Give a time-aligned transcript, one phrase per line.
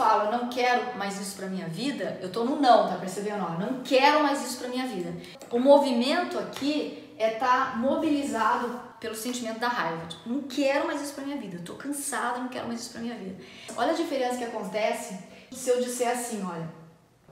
[0.00, 3.44] falo, eu não quero mais isso para minha vida, eu tô no não, tá percebendo?
[3.44, 5.14] Ó, não quero mais isso para minha vida.
[5.50, 10.06] O movimento aqui é estar tá mobilizado pelo sentimento da raiva.
[10.06, 11.58] Tipo, não quero mais isso para minha vida.
[11.58, 13.36] Eu tô cansada, não quero mais isso para minha vida.
[13.76, 15.18] Olha a diferença que acontece
[15.52, 16.68] se eu disser assim, olha,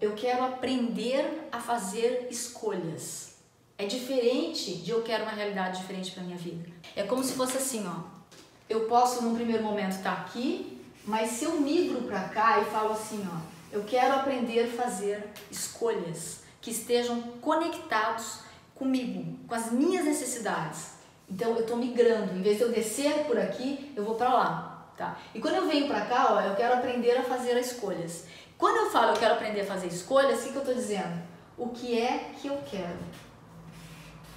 [0.00, 3.38] eu quero aprender a fazer escolhas.
[3.76, 6.70] É diferente de eu quero uma realidade diferente para minha vida.
[6.94, 8.22] É como se fosse assim, ó.
[8.68, 12.64] Eu posso num primeiro momento estar tá aqui, mas se eu migro para cá e
[12.66, 18.40] falo assim, ó, eu quero aprender a fazer escolhas que estejam conectados
[18.74, 20.92] comigo, com as minhas necessidades.
[21.28, 24.92] Então eu estou migrando, em vez de eu descer por aqui, eu vou para lá,
[24.96, 25.18] tá?
[25.34, 28.26] E quando eu venho para cá, ó, eu quero aprender a fazer as escolhas.
[28.58, 31.22] Quando eu falo eu quero aprender a fazer escolhas, o que, que eu estou dizendo?
[31.56, 32.98] O que é que eu quero?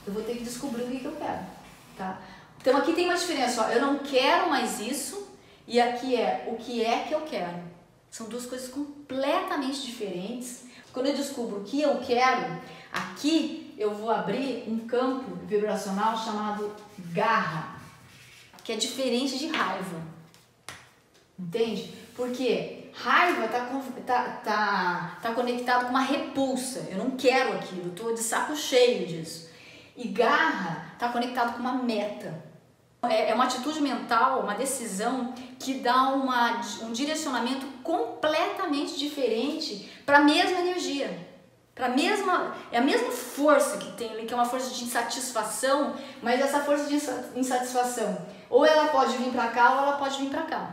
[0.07, 1.45] Eu vou ter que descobrir o que, que eu quero,
[1.97, 2.19] tá?
[2.59, 5.27] Então aqui tem uma diferença, ó, eu não quero mais isso,
[5.67, 7.63] e aqui é o que é que eu quero.
[8.11, 10.65] São duas coisas completamente diferentes.
[10.93, 12.61] Quando eu descubro o que eu quero,
[12.93, 16.73] aqui eu vou abrir um campo vibracional chamado
[17.11, 17.75] garra,
[18.63, 20.01] que é diferente de raiva.
[21.37, 21.93] Entende?
[22.15, 23.65] Porque raiva está
[24.05, 26.87] tá, tá, tá conectado com uma repulsa.
[26.89, 29.49] Eu não quero aquilo, eu estou de saco cheio disso.
[29.97, 32.54] E garra está conectado com uma meta.
[33.09, 40.19] É, é uma atitude mental, uma decisão que dá uma, um direcionamento completamente diferente para
[40.19, 41.35] a mesma energia.
[41.75, 45.93] Para mesma, é a mesma força que tem ali, que é uma força de insatisfação,
[46.23, 46.95] mas essa força de
[47.35, 48.17] insatisfação,
[48.49, 50.69] ou ela pode vir para cá ou ela pode vir para cá.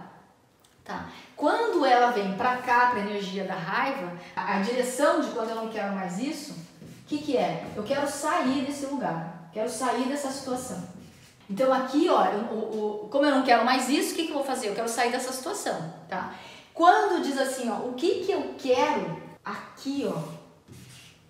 [0.85, 1.07] Tá?
[1.37, 5.51] Quando ela vem para cá, para a energia da raiva, a, a, direção de quando
[5.51, 7.67] eu não quero mais isso, o que, que é?
[7.75, 10.92] Eu quero sair desse lugar, quero sair dessa situação.
[11.53, 14.31] Então aqui, ó, eu, o, o, como eu não quero mais isso, o que, que
[14.31, 14.69] eu vou fazer?
[14.69, 16.35] Eu quero sair dessa situação, tá?
[16.73, 20.19] Quando diz assim, ó, o que, que eu quero, aqui, ó,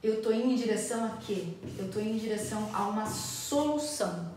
[0.00, 1.48] eu tô indo em direção a quê?
[1.76, 4.30] Eu tô indo em direção a uma solução.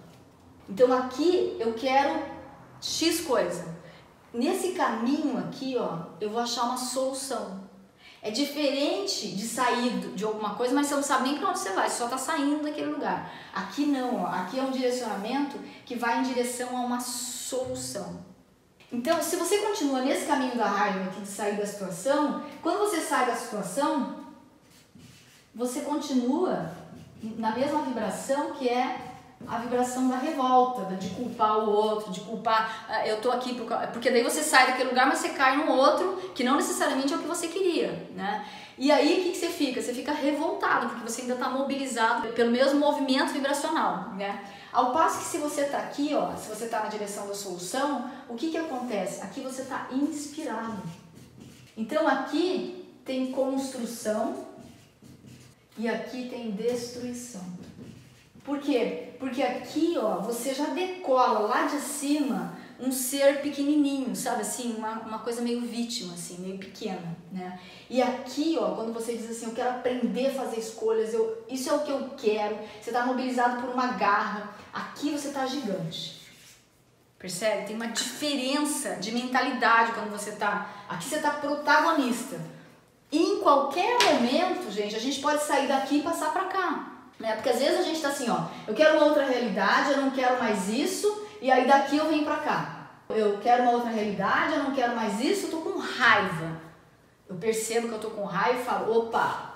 [0.67, 2.19] Então aqui eu quero
[2.81, 3.75] X coisa.
[4.33, 7.63] Nesse caminho aqui, ó, eu vou achar uma solução.
[8.25, 11.73] É diferente de sair de alguma coisa, mas você não sabe nem para onde você
[11.73, 13.31] vai, você só está saindo daquele lugar.
[13.53, 18.25] Aqui não, ó, aqui é um direcionamento que vai em direção a uma solução.
[18.91, 22.99] Então, se você continua nesse caminho da raiva aqui de sair da situação, quando você
[22.99, 24.15] sai da situação,
[25.53, 26.71] você continua
[27.21, 29.15] na mesma vibração que é
[29.47, 33.67] a vibração da revolta, de culpar o outro, de culpar, uh, eu tô aqui por,
[33.91, 37.17] porque daí você sai daquele lugar, mas você cai num outro que não necessariamente é
[37.17, 37.64] o que você queria,
[38.15, 38.45] né?
[38.77, 39.81] E aí o que, que você fica?
[39.81, 44.43] Você fica revoltado, porque você ainda está mobilizado pelo mesmo movimento vibracional, né?
[44.71, 48.11] Ao passo que se você está aqui, ó, se você está na direção da solução,
[48.27, 49.21] o que, que acontece?
[49.21, 50.83] Aqui você está inspirado.
[51.77, 54.45] Então aqui tem construção
[55.77, 57.41] e aqui tem destruição.
[58.43, 59.13] Por quê?
[59.19, 64.99] Porque aqui, ó, você já decola lá de cima um ser pequenininho, sabe assim, uma,
[64.99, 67.59] uma coisa meio vítima, assim, meio pequena, né?
[67.89, 71.69] E aqui, ó, quando você diz assim, eu quero aprender a fazer escolhas, eu, isso
[71.69, 76.25] é o que eu quero, você está mobilizado por uma garra, aqui você está gigante.
[77.17, 77.67] Percebe?
[77.67, 80.69] Tem uma diferença de mentalidade quando você está.
[80.87, 82.39] Aqui você está protagonista.
[83.11, 86.91] E em qualquer momento, gente, a gente pode sair daqui e passar para cá.
[87.19, 87.33] Né?
[87.33, 90.11] Porque às vezes a gente tá assim, ó, eu quero uma outra realidade, eu não
[90.11, 92.87] quero mais isso, e aí daqui eu venho pra cá.
[93.07, 96.59] Eu quero uma outra realidade, eu não quero mais isso, eu tô com raiva.
[97.29, 99.53] Eu percebo que eu tô com raiva e falo, opa,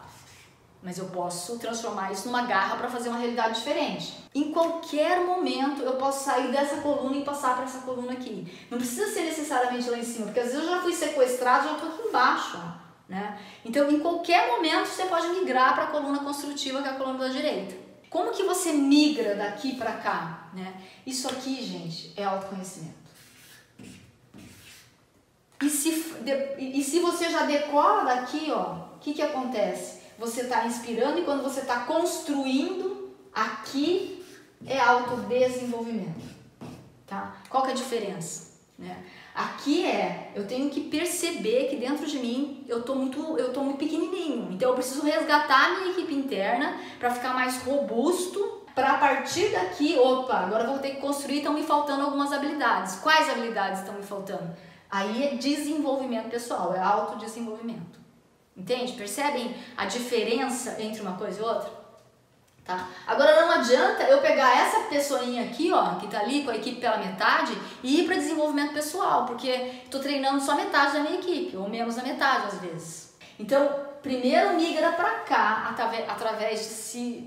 [0.83, 4.23] mas eu posso transformar isso numa garra para fazer uma realidade diferente.
[4.35, 8.67] Em qualquer momento eu posso sair dessa coluna e passar para essa coluna aqui.
[8.69, 11.73] Não precisa ser necessariamente lá em cima, porque às vezes eu já fui sequestrado, já
[11.73, 12.61] tô aqui embaixo.
[13.07, 13.39] Né?
[13.65, 17.17] Então, em qualquer momento, você pode migrar para a coluna construtiva, que é a coluna
[17.17, 17.88] da direita.
[18.09, 20.49] Como que você migra daqui para cá?
[20.53, 20.73] Né?
[21.05, 22.97] Isso aqui, gente, é autoconhecimento.
[25.61, 26.15] E se,
[26.57, 29.99] e se você já decola daqui, ó, o que, que acontece?
[30.17, 34.25] Você está inspirando e quando você está construindo, aqui
[34.65, 36.29] é autodesenvolvimento.
[37.05, 37.35] Tá?
[37.49, 38.48] Qual que é a diferença?
[38.79, 38.95] Né?
[39.35, 43.61] Aqui é, eu tenho que perceber que dentro de mim eu tô muito, eu tô
[43.61, 44.53] muito pequenininho.
[44.53, 49.49] Então eu preciso resgatar a minha equipe interna para ficar mais robusto, para a partir
[49.49, 52.95] daqui, opa, agora vou ter que construir, estão me faltando algumas habilidades.
[52.95, 54.55] Quais habilidades estão me faltando?
[54.89, 57.99] Aí é desenvolvimento pessoal, é autodesenvolvimento.
[58.55, 58.93] Entende?
[58.93, 61.78] Percebem a diferença entre uma coisa e outra?
[62.69, 62.87] Tá?
[63.07, 66.79] Agora não adianta eu pegar essa pessoinha aqui, ó, que tá ali com a equipe
[66.79, 69.49] pela metade e ir para desenvolvimento pessoal, porque
[69.83, 73.15] estou treinando só metade da minha equipe, ou menos da metade às vezes.
[73.39, 73.67] Então,
[74.03, 75.75] primeiro migra para cá
[76.07, 77.23] através de se,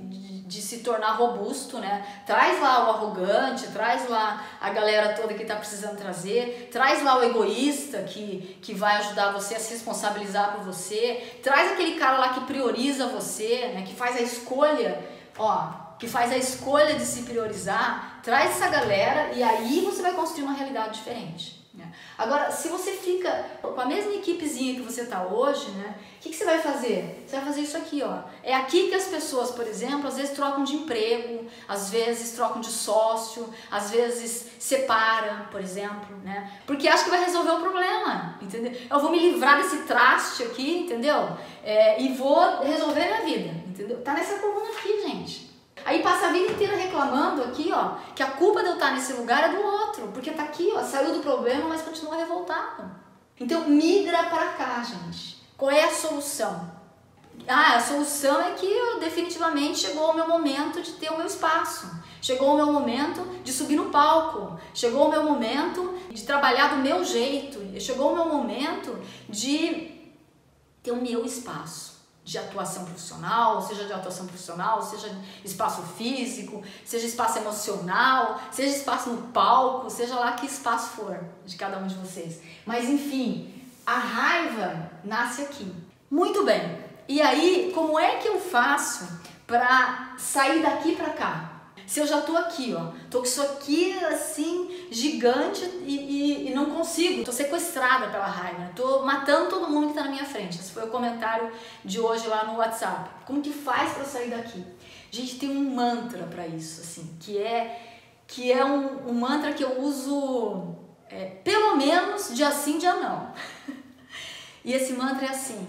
[0.46, 2.06] de, se tornar robusto, né?
[2.24, 7.18] Traz lá o arrogante, traz lá a galera toda que está precisando trazer, traz lá
[7.18, 12.18] o egoísta que, que vai ajudar você a se responsabilizar por você, traz aquele cara
[12.18, 13.82] lá que prioriza você, né?
[13.82, 19.32] Que faz a escolha ó, que faz a escolha de se priorizar, traz essa galera
[19.34, 21.62] e aí você vai construir uma realidade diferente.
[21.74, 21.90] Né?
[22.18, 25.94] Agora, se você fica com a mesma equipezinha que você está hoje, né?
[26.16, 27.24] O que, que, você vai fazer?
[27.26, 28.24] Você vai fazer isso aqui, ó.
[28.42, 32.60] É aqui que as pessoas, por exemplo, às vezes trocam de emprego, às vezes trocam
[32.60, 36.50] de sócio, às vezes separam, por exemplo, né?
[36.66, 38.72] Porque acha que vai resolver o problema, entendeu?
[38.90, 41.30] Eu vou me livrar desse traste aqui, entendeu?
[41.64, 44.02] É, e vou resolver minha vida entendeu?
[44.02, 45.50] Tá nessa coluna aqui, gente.
[45.84, 49.14] Aí passa a vida inteira reclamando aqui, ó, que a culpa de eu estar nesse
[49.14, 52.88] lugar é do outro, porque tá aqui, ó, saiu do problema, mas continua revoltado.
[53.40, 55.42] Então migra para cá, gente.
[55.56, 56.70] Qual é a solução?
[57.48, 61.26] Ah, a solução é que eu, definitivamente chegou o meu momento de ter o meu
[61.26, 61.90] espaço.
[62.20, 64.60] Chegou o meu momento de subir no palco.
[64.72, 67.58] Chegou o meu momento de trabalhar do meu jeito.
[67.80, 68.96] Chegou o meu momento
[69.28, 69.90] de
[70.82, 71.92] ter o meu espaço
[72.24, 75.08] de atuação profissional, seja de atuação profissional, seja
[75.44, 81.56] espaço físico, seja espaço emocional, seja espaço no palco, seja lá que espaço for de
[81.56, 82.40] cada um de vocês.
[82.64, 83.52] Mas enfim,
[83.84, 85.74] a raiva nasce aqui.
[86.10, 86.78] Muito bem.
[87.08, 91.51] E aí, como é que eu faço para sair daqui para cá?
[91.86, 96.54] Se eu já tô aqui, ó, tô com isso aqui assim, gigante e, e, e
[96.54, 100.58] não consigo, tô sequestrada pela raiva, tô matando todo mundo que tá na minha frente.
[100.58, 101.52] Esse foi o comentário
[101.84, 103.10] de hoje lá no WhatsApp.
[103.26, 104.64] Como que faz para sair daqui?
[105.10, 107.88] Gente, tem um mantra para isso, assim, que é
[108.26, 110.74] que é um, um mantra que eu uso
[111.08, 113.32] é, pelo menos dia sim, dia não.
[114.64, 115.66] e esse mantra é assim: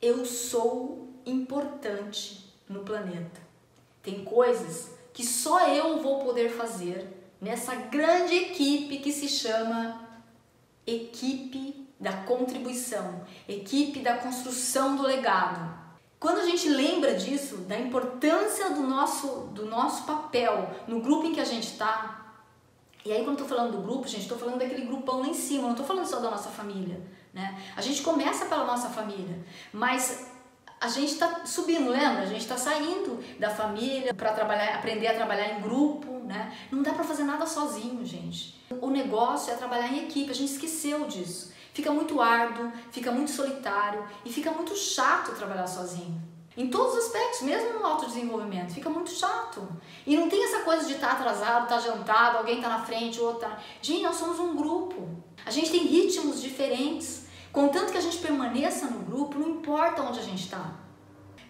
[0.00, 3.40] eu sou importante no planeta.
[4.02, 9.98] Tem coisas que só eu vou poder fazer nessa grande equipe que se chama
[10.86, 15.74] equipe da contribuição, equipe da construção do legado.
[16.20, 21.32] Quando a gente lembra disso, da importância do nosso, do nosso papel no grupo em
[21.32, 22.34] que a gente está,
[23.02, 25.34] e aí quando eu tô falando do grupo, gente, estou falando daquele grupão lá em
[25.34, 27.00] cima, não estou falando só da nossa família,
[27.32, 27.58] né?
[27.74, 29.42] A gente começa pela nossa família,
[29.72, 30.35] mas
[30.86, 32.22] a gente está subindo, lembra?
[32.22, 36.56] A gente está saindo da família para trabalhar, aprender a trabalhar em grupo, né?
[36.70, 38.54] Não dá para fazer nada sozinho, gente.
[38.80, 41.52] O negócio é trabalhar em equipe, a gente esqueceu disso.
[41.74, 46.22] Fica muito árduo, fica muito solitário e fica muito chato trabalhar sozinho.
[46.56, 49.68] Em todos os aspectos, mesmo no autodesenvolvimento, fica muito chato.
[50.06, 52.82] E não tem essa coisa de estar tá atrasado, estar tá jantado, alguém está na
[52.82, 53.58] frente, o outro tá...
[53.82, 55.06] Gente, nós somos um grupo.
[55.44, 57.25] A gente tem ritmos diferentes.
[57.56, 60.72] Contanto que a gente permaneça no grupo, não importa onde a gente está.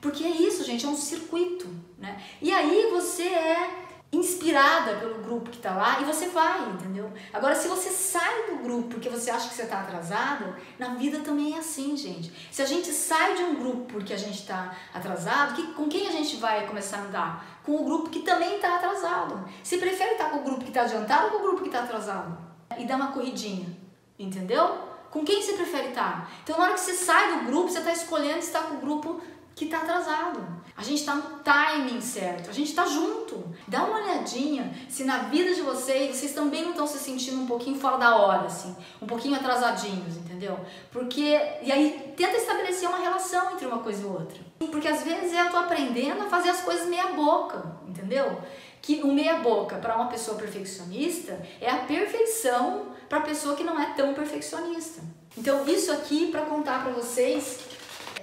[0.01, 1.69] Porque é isso, gente, é um circuito,
[1.99, 2.23] né?
[2.41, 7.13] E aí você é inspirada pelo grupo que está lá e você vai, entendeu?
[7.33, 11.19] Agora, se você sai do grupo porque você acha que você está atrasado, na vida
[11.25, 12.33] também é assim, gente.
[12.53, 16.07] Se a gente sai de um grupo porque a gente está atrasado, que, com quem
[16.07, 17.61] a gente vai começar a andar?
[17.65, 19.45] Com o grupo que também está atrasado.
[19.61, 21.81] Você prefere estar com o grupo que está adiantado ou com o grupo que está
[21.81, 22.39] atrasado?
[22.79, 23.77] E dar uma corridinha,
[24.17, 24.86] entendeu?
[25.17, 26.31] Com quem você prefere estar?
[26.45, 29.19] Então, na hora que você sai do grupo, você está escolhendo estar com o grupo
[29.55, 30.47] que está atrasado.
[30.77, 33.43] A gente está no timing certo, a gente está junto.
[33.67, 37.47] Dá uma olhadinha se na vida de vocês, vocês também não estão se sentindo um
[37.47, 40.61] pouquinho fora da hora, assim, um pouquinho atrasadinhos, entendeu?
[40.93, 44.39] Porque, e aí tenta estabelecer uma relação entre uma coisa e outra.
[44.71, 48.39] Porque às vezes eu tô aprendendo a fazer as coisas meia boca, entendeu?
[48.83, 53.81] Que o meia boca para uma pessoa perfeccionista é a perfeição para pessoa que não
[53.81, 55.03] é tão perfeccionista.
[55.37, 57.61] Então, isso aqui para contar para vocês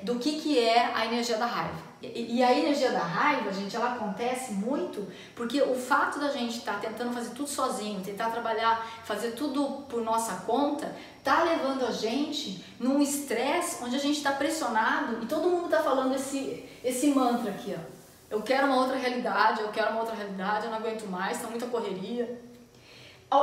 [0.02, 1.94] do que, que é a energia da raiva.
[2.02, 6.58] E, e, a energia da raiva, gente, ela acontece muito porque o fato da gente
[6.58, 11.86] estar tá tentando fazer tudo sozinho, tentar trabalhar, fazer tudo por nossa conta, tá levando
[11.86, 16.70] a gente num estresse onde a gente está pressionado e todo mundo está falando esse,
[16.84, 18.04] esse mantra aqui, ó.
[18.30, 21.48] Eu quero uma outra realidade, eu quero uma outra realidade, eu não aguento mais, tá
[21.48, 22.42] muita correria.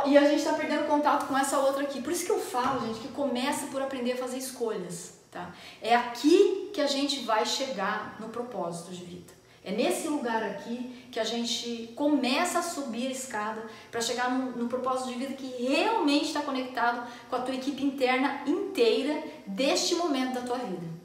[0.07, 2.01] E a gente está perdendo contato com essa outra aqui.
[2.01, 5.19] Por isso que eu falo, gente, que começa por aprender a fazer escolhas.
[5.31, 5.53] Tá?
[5.81, 9.41] É aqui que a gente vai chegar no propósito de vida.
[9.63, 14.69] É nesse lugar aqui que a gente começa a subir a escada para chegar no,
[14.69, 20.35] propósito de vida que realmente está conectado com a tua equipe interna inteira deste momento
[20.35, 21.00] da tua vida.